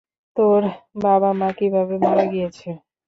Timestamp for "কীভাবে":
1.57-1.95